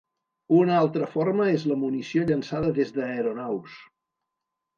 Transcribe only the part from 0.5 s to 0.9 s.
Una